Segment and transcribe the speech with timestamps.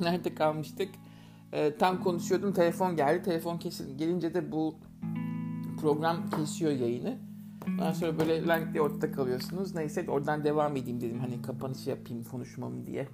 [0.04, 0.88] Nerede kalmıştık?
[1.52, 3.22] Ee, tam konuşuyordum telefon geldi.
[3.22, 3.96] Telefon kesildi.
[3.96, 4.74] Gelince de bu
[5.80, 7.18] program kesiyor yayını.
[7.68, 9.74] Ondan sonra böyle lang diye ortada kalıyorsunuz.
[9.74, 11.18] Neyse oradan devam edeyim dedim.
[11.20, 13.08] Hani kapanış yapayım konuşmamı diye.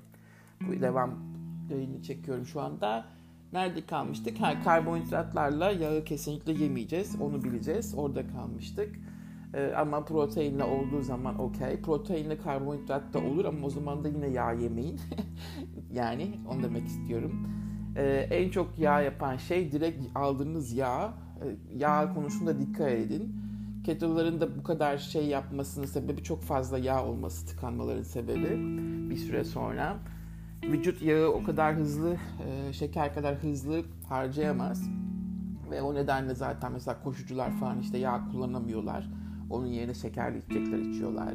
[0.61, 1.19] Bu devam
[1.71, 3.05] yayını çekiyorum şu anda.
[3.53, 4.41] Nerede kalmıştık?
[4.41, 7.21] Ha, karbonhidratlarla yağı kesinlikle yemeyeceğiz.
[7.21, 7.95] Onu bileceğiz.
[7.97, 8.97] Orada kalmıştık.
[9.55, 11.81] Ee, ama proteinle olduğu zaman okey.
[11.83, 15.01] Proteinle karbonhidrat da olur ama o zaman da yine yağ yemeyin.
[15.97, 17.49] yani onu demek istiyorum.
[17.97, 21.15] Ee, en çok yağ yapan şey direkt aldığınız yağ.
[21.45, 23.37] Ee, yağ konusunda dikkat edin.
[23.85, 28.57] Ketoların da bu kadar şey yapmasının sebebi çok fazla yağ olması tıkanmaların sebebi
[29.11, 29.97] bir süre sonra.
[30.63, 34.89] Vücut yağı o kadar hızlı, e, şeker kadar hızlı harcayamaz.
[35.71, 39.11] Ve o nedenle zaten mesela koşucular falan işte yağ kullanamıyorlar.
[39.51, 41.35] Onun yerine şekerli içecekler içiyorlar.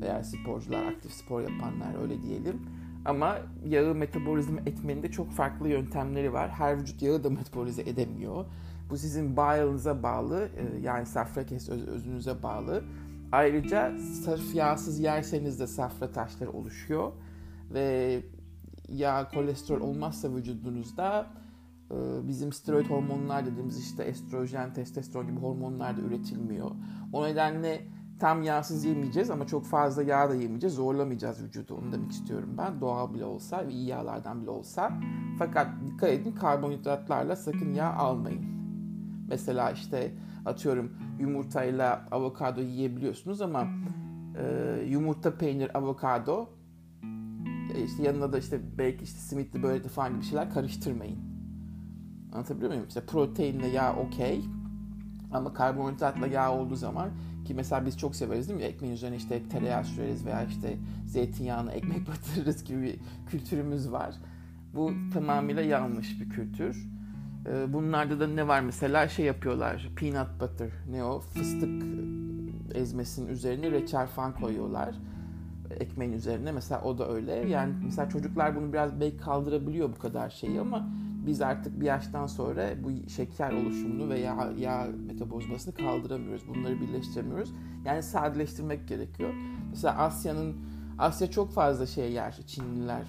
[0.00, 2.60] Veya sporcular, aktif spor yapanlar öyle diyelim.
[3.04, 6.50] Ama yağı metabolizm etmenin de çok farklı yöntemleri var.
[6.50, 8.44] Her vücut yağı da metabolize edemiyor.
[8.90, 12.84] Bu sizin bile'ınıza bağlı, e, yani safra kes özünüze bağlı.
[13.32, 17.12] Ayrıca sırf yağsız yerseniz de safra taşları oluşuyor.
[17.72, 18.20] Ve
[18.88, 21.26] yağ, kolesterol olmazsa vücudunuzda
[21.90, 26.70] e, bizim steroid hormonlar dediğimiz işte estrojen, testosteron gibi hormonlar da üretilmiyor.
[27.12, 27.80] O nedenle
[28.20, 30.74] tam yağsız yemeyeceğiz ama çok fazla yağ da yemeyeceğiz.
[30.74, 32.80] Zorlamayacağız vücudu onu demek istiyorum ben.
[32.80, 34.92] Doğal bile olsa ve iyi yağlardan bile olsa.
[35.38, 38.44] Fakat dikkat edin karbonhidratlarla sakın yağ almayın.
[39.28, 40.14] Mesela işte
[40.46, 43.66] atıyorum yumurtayla avokado yiyebiliyorsunuz ama
[44.38, 46.48] e, yumurta, peynir, avokado
[47.74, 51.18] e, işte yanına da işte belki işte simitli böyle falan gibi şeyler karıştırmayın.
[52.32, 52.86] Anlatabiliyor muyum?
[52.88, 54.44] İşte proteinle yağ okey
[55.32, 57.10] ama karbonhidratla yağ olduğu zaman
[57.50, 58.64] ki mesela biz çok severiz değil mi?
[58.64, 62.96] Ekmeğin üzerine işte tereyağı süreriz veya işte zeytinyağına ekmek batırırız gibi bir
[63.30, 64.14] kültürümüz var.
[64.74, 66.88] Bu tamamıyla yanlış bir kültür.
[67.46, 69.90] Ee, bunlarda da ne var mesela şey yapıyorlar.
[69.96, 71.20] Peanut butter ne o?
[71.20, 71.82] Fıstık
[72.74, 74.94] ezmesinin üzerine reçel falan koyuyorlar.
[75.70, 77.32] Ekmeğin üzerine mesela o da öyle.
[77.32, 80.88] Yani mesela çocuklar bunu biraz belki kaldırabiliyor bu kadar şeyi ama
[81.26, 86.48] biz artık bir yaştan sonra bu şeker oluşumunu veya yağ, metabolizmasını kaldıramıyoruz.
[86.48, 87.52] Bunları birleştiremiyoruz.
[87.84, 89.34] Yani sadeleştirmek gerekiyor.
[89.70, 90.56] Mesela Asya'nın
[90.98, 92.40] Asya çok fazla şey yer.
[92.46, 93.06] Çinliler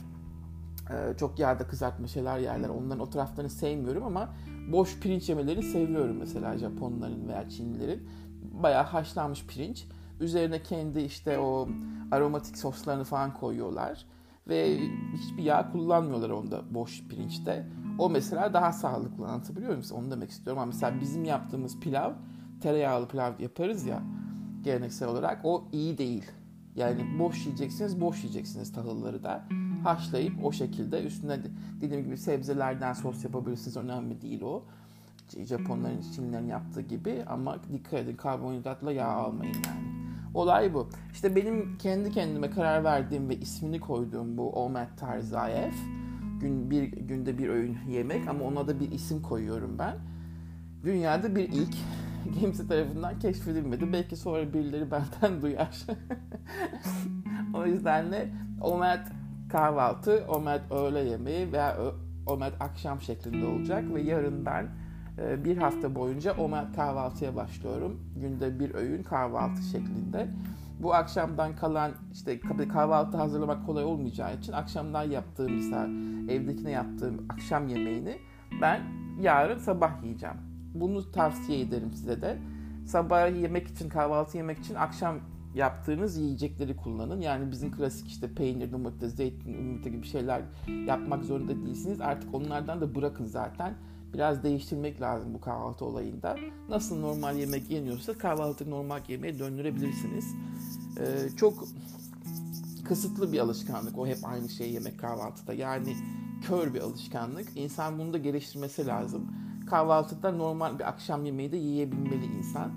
[0.91, 2.69] ee, çok yağda kızartma şeyler yerler.
[2.69, 4.29] Onların o taraflarını sevmiyorum ama
[4.71, 8.09] boş pirinç yemelerini seviyorum mesela Japonların veya Çinlilerin.
[8.63, 9.85] Bayağı haşlanmış pirinç.
[10.19, 11.69] Üzerine kendi işte o
[12.11, 14.05] aromatik soslarını falan koyuyorlar.
[14.47, 14.77] Ve
[15.13, 17.67] hiçbir yağ kullanmıyorlar onda boş pirinçte.
[17.99, 19.85] O mesela daha sağlıklı anlatabiliyor muyum?
[19.93, 20.61] Onu demek istiyorum.
[20.61, 22.11] Ama mesela bizim yaptığımız pilav,
[22.61, 24.03] tereyağlı pilav yaparız ya
[24.63, 25.39] geleneksel olarak.
[25.43, 26.31] O iyi değil.
[26.75, 29.43] Yani boş yiyeceksiniz, boş yiyeceksiniz tahılları da.
[29.83, 31.39] Haşlayıp o şekilde üstüne
[31.81, 33.77] dediğim gibi sebzelerden sos yapabilirsiniz.
[33.77, 34.63] Önemli değil o.
[35.37, 39.91] Japonların, Çinlilerin yaptığı gibi ama dikkat edin karbonhidratla yağ almayın yani.
[40.33, 40.89] Olay bu.
[41.13, 46.00] İşte benim kendi kendime karar verdiğim ve ismini koyduğum bu Omet tarzı IF
[46.41, 49.95] gün bir günde bir öğün yemek ama ona da bir isim koyuyorum ben.
[50.83, 51.75] Dünyada bir ilk
[52.39, 53.93] kimse tarafından keşfedilmedi.
[53.93, 55.85] Belki sonra birileri benden duyar.
[57.53, 58.29] o yüzden de
[58.61, 59.07] omet
[59.49, 61.77] kahvaltı, omet öğle yemeği veya
[62.27, 64.67] omet akşam şeklinde olacak ve yarın ben
[65.17, 67.99] e, bir hafta boyunca omet kahvaltıya başlıyorum.
[68.15, 70.27] Günde bir öğün kahvaltı şeklinde.
[70.81, 75.87] Bu akşamdan kalan işte kahvaltı hazırlamak kolay olmayacağı için akşamdan yaptığım mesela
[76.33, 78.17] evdekine yaptığım akşam yemeğini
[78.61, 78.81] ben
[79.21, 80.35] yarın sabah yiyeceğim.
[80.73, 82.37] Bunu tavsiye ederim size de.
[82.85, 85.19] Sabah yemek için, kahvaltı yemek için akşam
[85.55, 87.21] yaptığınız yiyecekleri kullanın.
[87.21, 90.41] Yani bizim klasik işte peynir, domates, zeytin, yumurta gibi şeyler
[90.87, 92.01] yapmak zorunda değilsiniz.
[92.01, 93.73] Artık onlardan da bırakın zaten.
[94.13, 96.35] Biraz değiştirmek lazım bu kahvaltı olayında.
[96.69, 100.35] Nasıl normal yemek yeniyorsa kahvaltı normal yemeğe döndürebilirsiniz.
[100.99, 101.63] Ee, çok
[102.85, 105.53] kısıtlı bir alışkanlık o hep aynı şeyi yemek kahvaltıda.
[105.53, 105.95] Yani
[106.47, 107.57] kör bir alışkanlık.
[107.57, 109.27] İnsan bunu da geliştirmesi lazım.
[109.67, 112.71] Kahvaltıda normal bir akşam yemeği de yiyebilmeli insan.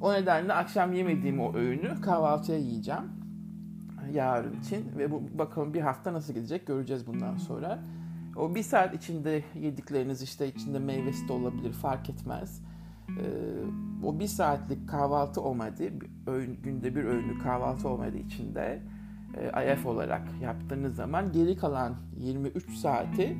[0.00, 3.20] O nedenle akşam yemediğim o öğünü kahvaltıya yiyeceğim
[4.12, 7.78] yarın için ve bu bakalım bir hafta nasıl gidecek göreceğiz bundan sonra.
[8.36, 12.62] O bir saat içinde yedikleriniz işte içinde meyvesi de olabilir fark etmez.
[13.08, 13.22] Ee,
[14.04, 15.82] o bir saatlik kahvaltı olmadı,
[16.26, 18.82] öğün, günde bir öğünlü kahvaltı olmadığı içinde
[19.36, 23.36] e, IF olarak yaptığınız zaman geri kalan 23 saati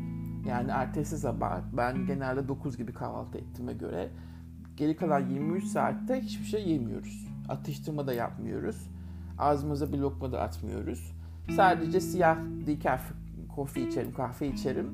[0.47, 4.11] yani ertesi sabah ben genelde 9 gibi kahvaltı ettiğime göre
[4.77, 7.29] geri kalan 23 saatte hiçbir şey yemiyoruz.
[7.49, 8.91] Atıştırma da yapmıyoruz.
[9.39, 11.13] Ağzımıza bir lokma da atmıyoruz.
[11.57, 13.03] Sadece siyah decaf
[13.55, 14.91] kofi içerim, kahve içerim.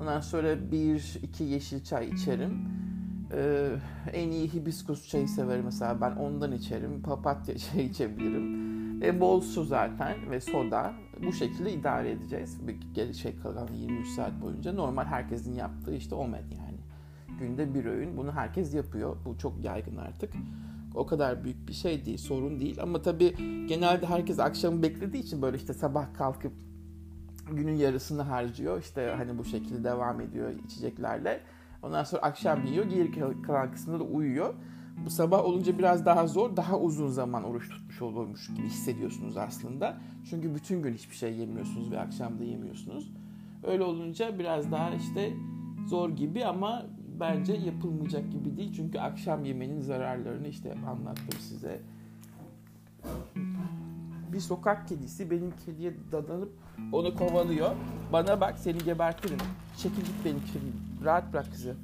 [0.00, 2.68] Ondan sonra bir iki yeşil çay içerim.
[4.12, 7.02] En iyi hibiskus çayı severim mesela ben ondan içerim.
[7.02, 8.66] Papatya çayı içebilirim.
[9.02, 10.92] E, bol su zaten ve soda.
[11.26, 12.60] Bu şekilde idare edeceğiz.
[13.22, 14.72] Şey kalan 23 saat boyunca.
[14.72, 16.78] Normal herkesin yaptığı işte omet yani.
[17.38, 18.16] Günde bir öğün.
[18.16, 19.16] Bunu herkes yapıyor.
[19.24, 20.32] Bu çok yaygın artık.
[20.94, 22.82] O kadar büyük bir şey değil, sorun değil.
[22.82, 23.34] Ama tabii
[23.68, 26.52] genelde herkes akşamı beklediği için böyle işte sabah kalkıp
[27.52, 28.80] günün yarısını harcıyor.
[28.80, 31.40] İşte hani bu şekilde devam ediyor içeceklerle.
[31.82, 34.54] Ondan sonra akşam yiyor, geri kalan kısmında da uyuyor.
[35.04, 39.96] Bu sabah olunca biraz daha zor, daha uzun zaman oruç tutmuş olurmuş gibi hissediyorsunuz aslında.
[40.30, 43.12] Çünkü bütün gün hiçbir şey yemiyorsunuz ve akşam da yemiyorsunuz.
[43.64, 45.32] Öyle olunca biraz daha işte
[45.86, 46.86] zor gibi ama
[47.20, 48.72] bence yapılmayacak gibi değil.
[48.76, 51.80] Çünkü akşam yemenin zararlarını işte anlattım size.
[54.32, 56.52] Bir sokak kedisi benim kediye dadanıp
[56.92, 57.70] onu kovalıyor.
[58.12, 59.38] Bana bak seni gebertirim.
[59.76, 60.74] Çekil git benim kedim.
[61.04, 61.76] Rahat bırak kızı.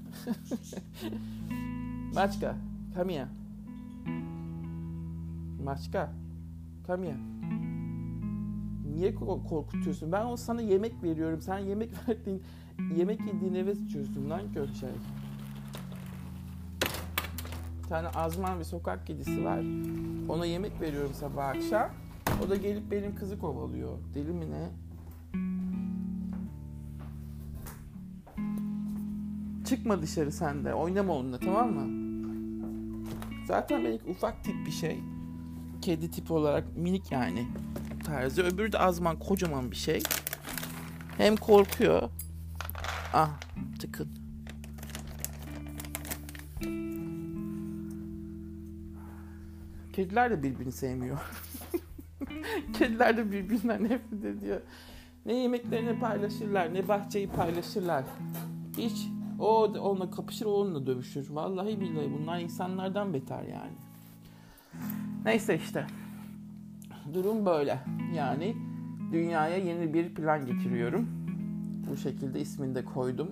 [2.15, 2.57] Maçka,
[2.95, 3.29] come here.
[5.65, 6.13] Maçka,
[6.87, 7.17] come here.
[8.95, 10.13] Niye korkutuyorsun?
[10.13, 11.41] Ben o sana yemek veriyorum.
[11.41, 12.43] Sen yemek verdiğin,
[12.97, 14.91] yemek yediğin eve sıçıyorsun lan kötü şey
[17.93, 19.61] tane azman bir sokak kedisi var.
[20.29, 21.91] Ona yemek veriyorum sabah akşam.
[22.47, 23.99] O da gelip benim kızı kovalıyor.
[24.15, 24.71] Deli mi ne?
[29.65, 30.75] Çıkma dışarı sen de.
[30.75, 32.03] Oynama onunla tamam mı?
[33.47, 35.01] Zaten belki ufak tip bir şey.
[35.83, 37.47] Kedi tip olarak minik yani
[38.05, 38.43] tarzı.
[38.43, 40.03] Öbürü de azman kocaman bir şey.
[41.17, 42.11] Hem korkuyor.
[43.13, 43.41] Ah
[43.81, 44.09] tıkın.
[49.93, 51.19] Kediler de birbirini sevmiyor.
[52.73, 54.61] Kediler de birbirinden nefret ediyor.
[55.27, 58.05] Ne yemeklerini paylaşırlar, ne bahçeyi paylaşırlar.
[58.79, 59.09] Hiç
[59.39, 61.31] o onunla kapışır, o onunla dövüşür.
[61.31, 63.73] Vallahi billahi bunlar insanlardan beter yani.
[65.25, 65.87] Neyse işte.
[67.15, 67.79] Durum böyle.
[68.15, 68.57] Yani
[69.13, 71.09] dünyaya yeni bir plan getiriyorum.
[71.91, 73.29] Bu şekilde ismini de koydum.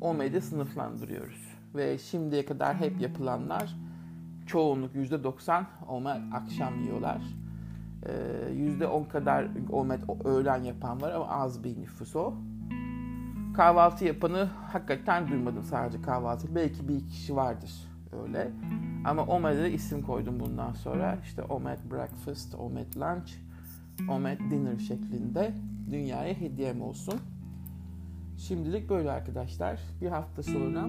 [0.00, 1.48] OMED'i sınıflandırıyoruz.
[1.74, 3.76] Ve şimdiye kadar hep yapılanlar
[4.46, 7.22] çoğunluk %90 omet akşam yiyorlar.
[8.02, 12.34] Ee, %10 kadar omet öğlen yapan var ama az bir nüfus o.
[13.56, 16.54] Kahvaltı yapanı hakikaten duymadım sadece kahvaltı.
[16.54, 17.72] Belki bir kişi vardır
[18.22, 18.50] öyle.
[19.04, 21.18] Ama Omet'e isim koydum bundan sonra.
[21.22, 23.32] İşte Omet Breakfast, Omet Lunch,
[24.08, 25.54] Omet Dinner şeklinde
[25.90, 27.20] dünyaya hediyem olsun.
[28.36, 29.80] Şimdilik böyle arkadaşlar.
[30.00, 30.88] Bir hafta sonra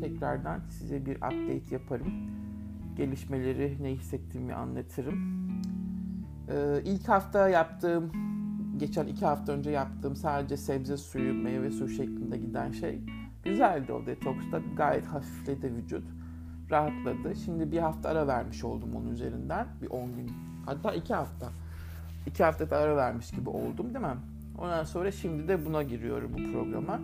[0.00, 2.12] tekrardan size bir update yaparım
[2.96, 5.42] gelişmeleri, ne hissettiğimi anlatırım.
[6.48, 8.12] Ee, ilk hafta yaptığım,
[8.76, 13.00] geçen iki hafta önce yaptığım sadece sebze suyu, meyve suyu şeklinde giden şey
[13.44, 14.60] güzeldi o detoksta.
[14.76, 16.04] Gayet hafifledi vücut.
[16.70, 17.36] Rahatladı.
[17.44, 19.66] Şimdi bir hafta ara vermiş oldum onun üzerinden.
[19.82, 20.32] Bir 10 gün.
[20.66, 21.48] Hatta iki hafta.
[22.26, 24.16] İki hafta da ara vermiş gibi oldum değil mi?
[24.58, 27.00] Ondan sonra şimdi de buna giriyorum bu programa.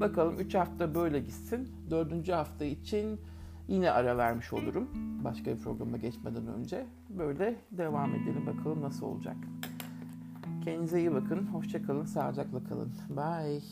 [0.00, 1.68] Bakalım 3 hafta böyle gitsin.
[1.90, 3.20] Dördüncü hafta için
[3.68, 4.88] Yine ara vermiş olurum
[5.24, 6.86] başka bir programa geçmeden önce.
[7.08, 9.36] Böyle devam edelim bakalım nasıl olacak.
[10.64, 11.46] Kendinize iyi bakın.
[11.46, 12.04] Hoşçakalın.
[12.04, 12.92] Sağlıcakla kalın.
[13.10, 13.62] Bye.